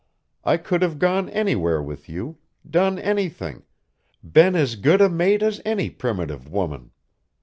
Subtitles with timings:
[0.43, 3.61] I could have gone anywhere with you done anything
[4.23, 6.89] been as good a mate as any primitive woman.